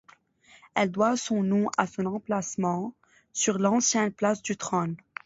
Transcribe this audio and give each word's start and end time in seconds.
Elle 0.73 0.89
doit 0.89 1.15
son 1.15 1.43
nom 1.43 1.69
à 1.77 1.85
son 1.85 2.07
emplacement 2.07 2.95
sur 3.33 3.59
l'ancienne 3.59 4.11
place 4.11 4.41
du 4.41 4.57
Trône. 4.57 4.95